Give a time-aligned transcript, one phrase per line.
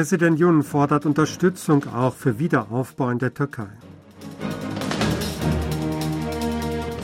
[0.00, 3.68] Präsident Yun fordert Unterstützung auch für Wiederaufbau in der Türkei.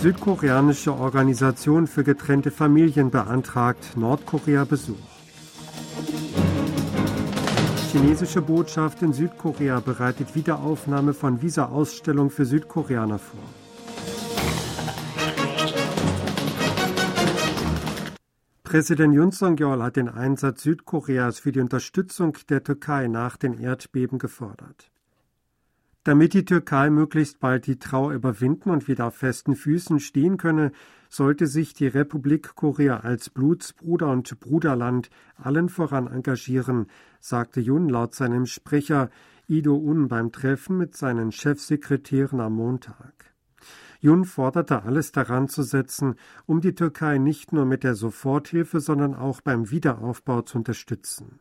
[0.00, 4.96] Südkoreanische Organisation für getrennte Familien beantragt Nordkorea-Besuch.
[7.92, 13.65] Chinesische Botschaft in Südkorea bereitet Wiederaufnahme von Visa-Ausstellung für Südkoreaner vor.
[18.66, 24.18] Präsident Yoon Song-yeol hat den Einsatz Südkoreas für die Unterstützung der Türkei nach den Erdbeben
[24.18, 24.90] gefordert.
[26.02, 30.72] Damit die Türkei möglichst bald die Trauer überwinden und wieder auf festen Füßen stehen könne,
[31.08, 36.88] sollte sich die Republik Korea als Blutsbruder und Bruderland allen voran engagieren,
[37.20, 39.10] sagte Jun laut seinem Sprecher
[39.46, 43.25] Ido Un beim Treffen mit seinen Chefsekretären am Montag.
[44.06, 46.14] Jun forderte alles daran zu setzen,
[46.46, 51.40] um die Türkei nicht nur mit der Soforthilfe, sondern auch beim Wiederaufbau zu unterstützen.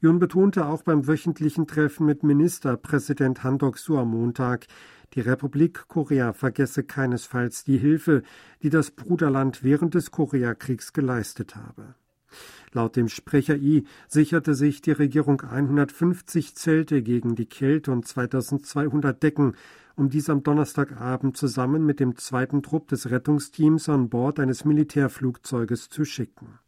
[0.00, 4.66] Jun betonte auch beim wöchentlichen Treffen mit Ministerpräsident Han Dok-su am Montag,
[5.12, 8.24] die Republik Korea vergesse keinesfalls die Hilfe,
[8.64, 11.94] die das Bruderland während des Koreakriegs geleistet habe.
[12.72, 19.22] Laut dem Sprecher I sicherte sich die Regierung 150 Zelte gegen die Kälte und 2200
[19.22, 19.54] Decken
[19.96, 25.88] um dies am Donnerstagabend zusammen mit dem zweiten Trupp des Rettungsteams an Bord eines Militärflugzeuges
[25.88, 26.58] zu schicken.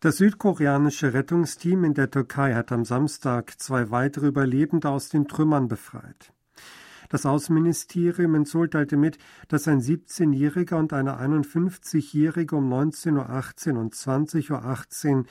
[0.00, 5.66] Das südkoreanische Rettungsteam in der Türkei hat am Samstag zwei weitere Überlebende aus den Trümmern
[5.66, 6.32] befreit.
[7.08, 13.80] Das Außenministerium in Seoul teilte mit, dass ein 17-Jähriger und eine 51-Jährige um 19.18 Uhr
[13.80, 15.24] und 20.18 Uhr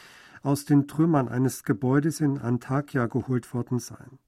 [0.44, 4.20] aus den Trümmern eines Gebäudes in Antakya geholt worden seien.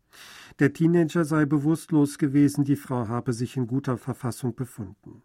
[0.59, 5.23] Der Teenager sei bewusstlos gewesen, die Frau habe sich in guter Verfassung befunden.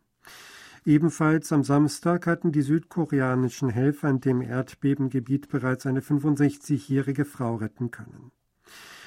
[0.85, 7.91] Ebenfalls am Samstag hatten die südkoreanischen Helfer in dem Erdbebengebiet bereits eine 65-jährige Frau retten
[7.91, 8.33] können.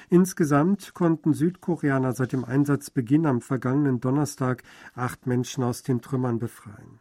[0.09, 4.61] Insgesamt konnten Südkoreaner seit dem Einsatzbeginn am vergangenen Donnerstag
[4.93, 6.99] acht Menschen aus den Trümmern befreien.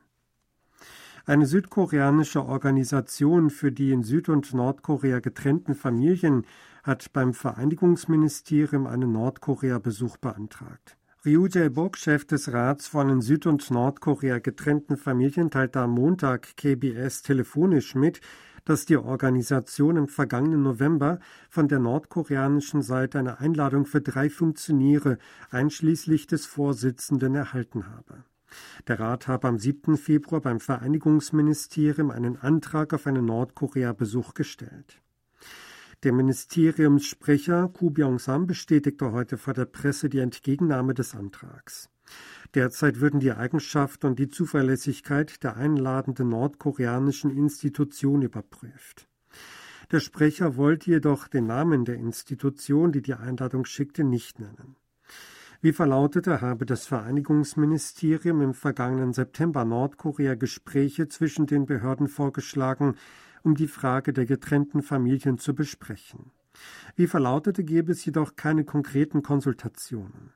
[1.26, 6.46] Eine südkoreanische Organisation für die in Süd- und Nordkorea getrennten Familien
[6.82, 10.96] hat beim Vereinigungsministerium einen Nordkorea-Besuch beantragt.
[11.24, 16.56] Ryu Jae-bok, Chef des Rats von in Süd- und Nordkorea getrennten Familien, teilte am Montag
[16.56, 18.20] KBS telefonisch mit,
[18.64, 25.18] dass die Organisation im vergangenen November von der nordkoreanischen Seite eine Einladung für drei Funktionäre
[25.50, 28.24] einschließlich des Vorsitzenden erhalten habe.
[28.88, 29.96] Der Rat habe am 7.
[29.96, 35.00] Februar beim Vereinigungsministerium einen Antrag auf einen Nordkorea-Besuch gestellt.
[36.02, 41.90] Der Ministeriumssprecher Ku Byung-sam bestätigte heute vor der Presse die Entgegennahme des Antrags.
[42.54, 49.06] Derzeit würden die Eigenschaft und die Zuverlässigkeit der einladenden nordkoreanischen Institution überprüft.
[49.92, 54.74] Der Sprecher wollte jedoch den Namen der Institution, die die Einladung schickte, nicht nennen.
[55.60, 62.96] Wie verlautete, habe das Vereinigungsministerium im vergangenen September Nordkorea Gespräche zwischen den Behörden vorgeschlagen,
[63.42, 66.30] um die Frage der getrennten Familien zu besprechen.
[66.96, 70.32] Wie verlautete, gäbe es jedoch keine konkreten Konsultationen.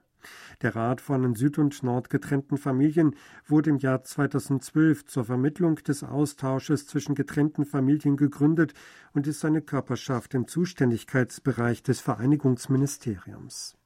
[0.63, 3.15] Der Rat von in Süd- und Nord getrennten Familien
[3.47, 8.75] wurde im Jahr 2012 zur Vermittlung des Austausches zwischen getrennten Familien gegründet
[9.13, 13.77] und ist eine Körperschaft im Zuständigkeitsbereich des Vereinigungsministeriums.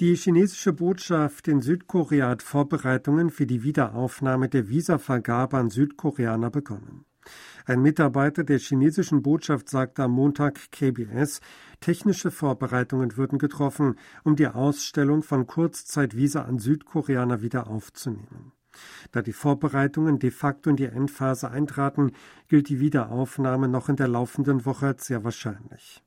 [0.00, 7.04] Die chinesische Botschaft in Südkorea hat Vorbereitungen für die Wiederaufnahme der Visavergabe an Südkoreaner begonnen.
[7.64, 11.40] Ein Mitarbeiter der chinesischen Botschaft sagte am Montag KBS,
[11.80, 18.52] technische Vorbereitungen würden getroffen, um die Ausstellung von Kurzzeitvisa an Südkoreaner wieder aufzunehmen.
[19.12, 22.12] Da die Vorbereitungen de facto in die Endphase eintraten,
[22.48, 26.02] gilt die Wiederaufnahme noch in der laufenden Woche als sehr wahrscheinlich.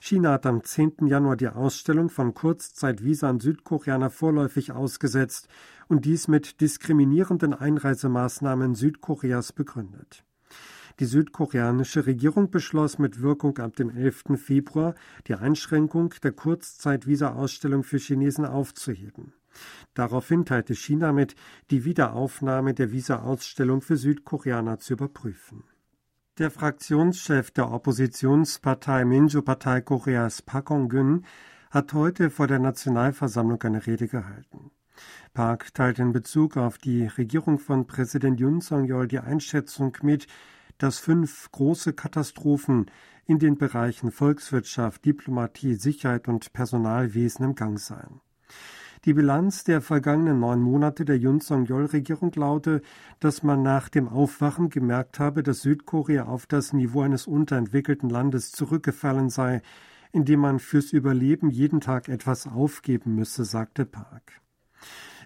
[0.00, 1.06] China hat am 10.
[1.06, 5.48] Januar die Ausstellung von Kurzzeitvisa an Südkoreaner vorläufig ausgesetzt
[5.88, 10.24] und dies mit diskriminierenden Einreisemaßnahmen Südkoreas begründet.
[11.00, 14.24] Die südkoreanische Regierung beschloss mit Wirkung ab dem 11.
[14.36, 14.96] Februar,
[15.28, 19.32] die Einschränkung der Kurzzeitvisa-Ausstellung für Chinesen aufzuheben.
[19.94, 21.36] Daraufhin teilte China mit,
[21.70, 25.62] die Wiederaufnahme der Visa-Ausstellung für Südkoreaner zu überprüfen.
[26.38, 31.24] Der Fraktionschef der Oppositionspartei Minju-Partei Koreas Park Hong-gun
[31.70, 34.70] hat heute vor der Nationalversammlung eine Rede gehalten.
[35.32, 40.26] Park teilt in Bezug auf die Regierung von Präsident Yoon Song-yeol die Einschätzung mit,
[40.78, 42.90] dass fünf große Katastrophen
[43.26, 48.20] in den Bereichen Volkswirtschaft, Diplomatie, Sicherheit und Personalwesen im Gang seien.
[49.04, 52.82] Die Bilanz der vergangenen neun Monate der Yun Song-Yeol-Regierung laute,
[53.20, 58.50] dass man nach dem Aufwachen gemerkt habe, dass Südkorea auf das Niveau eines unterentwickelten Landes
[58.50, 59.62] zurückgefallen sei,
[60.10, 64.40] in dem man fürs Überleben jeden Tag etwas aufgeben müsse, sagte Park.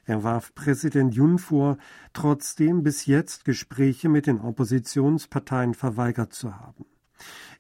[0.05, 1.79] Er warf Präsident Yun vor,
[2.13, 6.85] trotzdem bis jetzt Gespräche mit den Oppositionsparteien verweigert zu haben.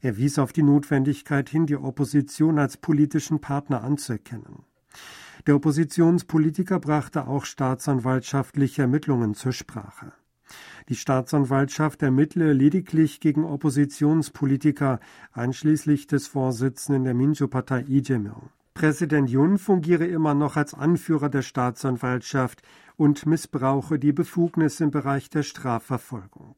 [0.00, 4.64] Er wies auf die Notwendigkeit hin, die Opposition als politischen Partner anzuerkennen.
[5.46, 10.12] Der Oppositionspolitiker brachte auch staatsanwaltschaftliche Ermittlungen zur Sprache.
[10.88, 15.00] Die Staatsanwaltschaft ermittle lediglich gegen Oppositionspolitiker,
[15.32, 18.02] einschließlich des Vorsitzenden der Minjo-Partei Lee.
[18.74, 22.62] Präsident Yun fungiere immer noch als Anführer der Staatsanwaltschaft
[22.96, 26.56] und missbrauche die Befugnisse im Bereich der Strafverfolgung.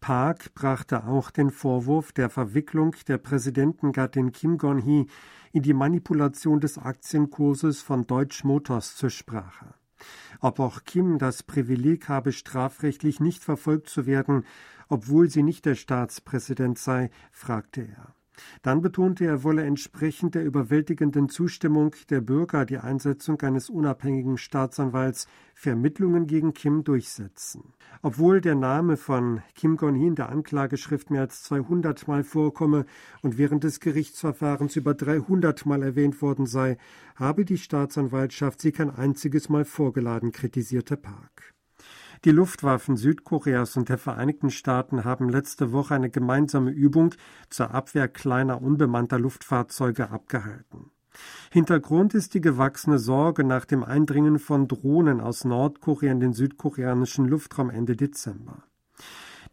[0.00, 5.06] Park brachte auch den Vorwurf der Verwicklung der Präsidentengattin Kim Gon-hee
[5.52, 9.74] in die Manipulation des Aktienkurses von Deutsch Motors zur Sprache.
[10.40, 14.44] Ob auch Kim das Privileg habe, strafrechtlich nicht verfolgt zu werden,
[14.88, 18.14] obwohl sie nicht der Staatspräsident sei, fragte er.
[18.62, 25.28] Dann betonte er, wolle entsprechend der überwältigenden Zustimmung der Bürger die Einsetzung eines unabhängigen Staatsanwalts
[25.54, 27.72] für Ermittlungen gegen Kim durchsetzen.
[28.02, 32.86] Obwohl der Name von Kim Gon-hee in der Anklageschrift mehr als 200 Mal vorkomme
[33.22, 36.78] und während des Gerichtsverfahrens über 300 Mal erwähnt worden sei,
[37.16, 41.57] habe die Staatsanwaltschaft sie kein einziges Mal vorgeladen, kritisierte Park.
[42.24, 47.14] Die Luftwaffen Südkoreas und der Vereinigten Staaten haben letzte Woche eine gemeinsame Übung
[47.48, 50.90] zur Abwehr kleiner unbemannter Luftfahrzeuge abgehalten.
[51.50, 57.26] Hintergrund ist die gewachsene Sorge nach dem Eindringen von Drohnen aus Nordkorea in den südkoreanischen
[57.26, 58.64] Luftraum Ende Dezember.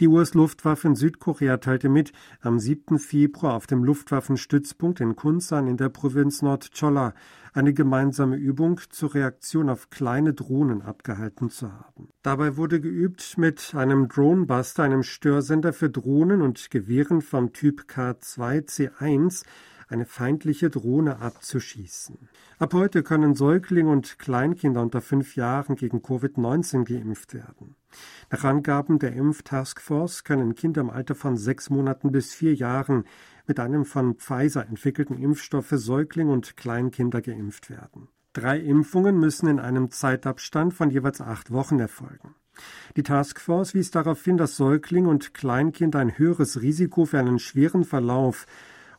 [0.02, 2.12] Die US-Luftwaffe in Südkorea teilte mit,
[2.42, 3.00] am 7.
[3.00, 7.14] Februar auf dem Luftwaffenstützpunkt in Kunsan in der Provinz Nordcholla
[7.54, 12.10] eine gemeinsame Übung zur Reaktion auf kleine Drohnen abgehalten zu haben.
[12.24, 19.46] Dabei wurde geübt, mit einem Dronebuster, einem Störsender für Drohnen und Gewehren vom Typ K2C1
[19.88, 22.30] eine feindliche Drohne abzuschießen.
[22.60, 27.76] Ab heute können Säuglinge und Kleinkinder unter fünf Jahren gegen Covid-19 geimpft werden.
[28.32, 33.06] Nach Angaben der Impftaskforce können Kinder im Alter von sechs Monaten bis vier Jahren
[33.48, 38.10] mit einem von Pfizer entwickelten Impfstoff für Säuglinge und Kleinkinder geimpft werden.
[38.34, 42.36] Drei Impfungen müssen in einem Zeitabstand von jeweils acht Wochen erfolgen.
[42.96, 47.84] Die Taskforce wies darauf hin, dass Säuglinge und Kleinkinder ein höheres Risiko für einen schweren
[47.84, 48.46] Verlauf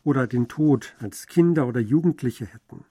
[0.06, 2.84] oder den Tod als Kinder oder Jugendliche hätten.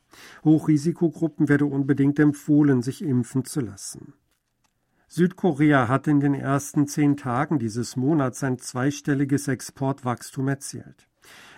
[0.44, 4.14] Hochrisikogruppen werde unbedingt empfohlen, sich impfen zu lassen.
[5.08, 11.08] Südkorea hat in den ersten zehn Tagen dieses Monats ein zweistelliges Exportwachstum erzielt.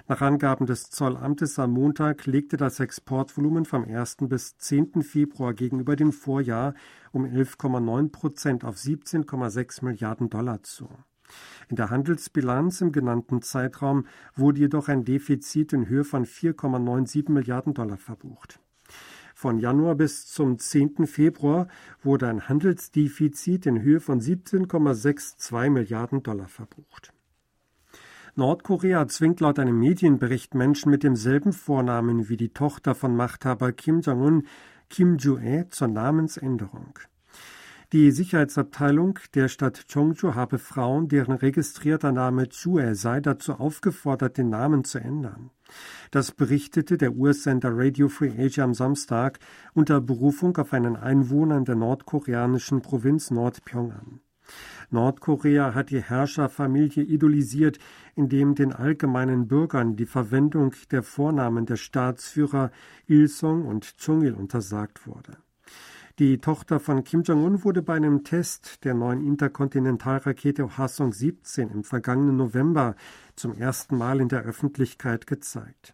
[0.08, 4.18] Nach Angaben des Zollamtes am Montag legte das Exportvolumen vom 1.
[4.22, 5.02] bis 10.
[5.02, 6.76] Februar gegenüber dem Vorjahr
[7.12, 10.88] um 11,9 Prozent auf 17,6 Milliarden Dollar zu.
[11.70, 17.74] In der Handelsbilanz im genannten Zeitraum wurde jedoch ein Defizit in Höhe von 4,97 Milliarden
[17.74, 18.60] Dollar verbucht.
[19.36, 21.06] Von Januar bis zum 10.
[21.06, 21.68] Februar
[22.02, 27.14] wurde ein Handelsdefizit in Höhe von 17,62 Milliarden Dollar verbucht.
[28.36, 34.02] Nordkorea zwingt laut einem Medienbericht Menschen mit demselben Vornamen wie die Tochter von Machthaber Kim
[34.02, 34.48] Jong-un,
[34.90, 37.00] Kim Ju-ae, zur Namensänderung.
[37.94, 44.50] Die Sicherheitsabteilung der Stadt Chongju habe Frauen, deren registrierter Name Chue sei, dazu aufgefordert, den
[44.50, 45.52] Namen zu ändern.
[46.12, 49.40] Das berichtete der US-Sender Radio Free Asia am Samstag
[49.74, 54.20] unter Berufung auf einen Einwohner in der nordkoreanischen Provinz Nordpyongan.
[54.90, 57.78] Nordkorea hat die Herrscherfamilie idolisiert,
[58.16, 62.70] indem den allgemeinen Bürgern die Verwendung der Vornamen der Staatsführer
[63.08, 65.38] Il-sung und Chung-il untersagt wurde.
[66.20, 71.84] Die Tochter von Kim Jong-un wurde bei einem Test der neuen Interkontinentalrakete Hwasong 17 im
[71.84, 72.96] vergangenen November
[73.36, 75.94] zum ersten Mal in der Öffentlichkeit gezeigt.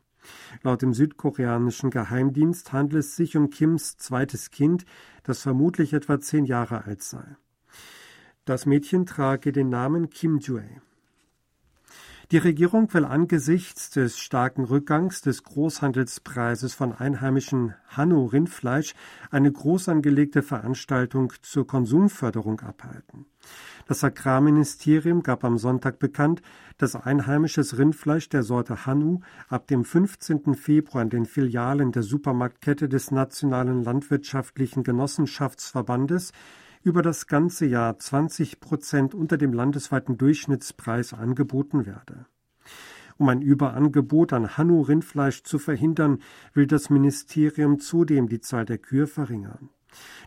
[0.61, 4.85] Laut dem südkoreanischen Geheimdienst handelt es sich um Kims zweites Kind,
[5.23, 7.35] das vermutlich etwa zehn Jahre alt sei.
[8.45, 10.63] Das Mädchen trage den Namen Kim Jue.
[12.33, 18.95] Die Regierung will angesichts des starken Rückgangs des Großhandelspreises von einheimischem Hanno-Rindfleisch
[19.29, 23.27] eine groß angelegte Veranstaltung zur Konsumförderung abhalten.
[23.85, 26.41] Das Agrarministerium gab am Sonntag bekannt,
[26.79, 30.55] dass einheimisches Rindfleisch der Sorte Hannu ab dem 15.
[30.55, 36.31] Februar in den Filialen der Supermarktkette des Nationalen Landwirtschaftlichen Genossenschaftsverbandes
[36.83, 42.25] über das ganze Jahr 20 Prozent unter dem landesweiten Durchschnittspreis angeboten werde.
[43.17, 46.19] Um ein Überangebot an Hannu-Rindfleisch zu verhindern,
[46.53, 49.69] will das Ministerium zudem die Zahl der Kühe verringern.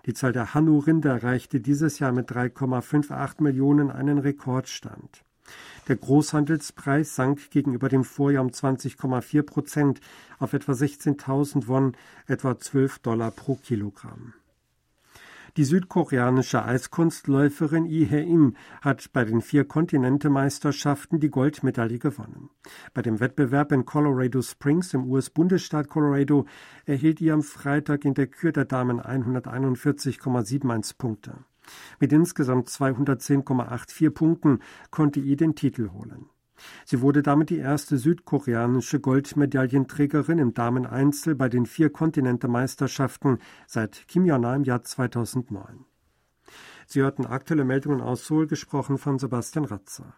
[0.06, 5.24] Die Zahl der Hannu-Rinder erreichte dieses Jahr mit 3,58 Millionen einen Rekordstand.
[5.88, 10.00] Der Großhandelspreis sank gegenüber dem Vorjahr um 20,4 Prozent
[10.38, 11.96] auf etwa 16.000 Won,
[12.26, 14.34] etwa 12 Dollar pro Kilogramm.
[15.56, 22.50] Die südkoreanische Eiskunstläuferin Lee Hae-in hat bei den vier Kontinentemeisterschaften die Goldmedaille gewonnen.
[22.92, 26.44] Bei dem Wettbewerb in Colorado Springs im US-Bundesstaat Colorado
[26.84, 31.38] erhielt ihr am Freitag in der Kür der Damen 141,71 Punkte.
[32.00, 34.58] Mit insgesamt 210,84 Punkten
[34.90, 36.26] konnte Lee den Titel holen.
[36.84, 44.24] Sie wurde damit die erste südkoreanische Goldmedaillenträgerin im Dameneinzel bei den vier Kontinentemeisterschaften seit Kim
[44.24, 45.84] Jong-un im Jahr 2009.
[46.86, 50.14] Sie hörten aktuelle Meldungen aus Seoul, gesprochen von Sebastian Ratzer.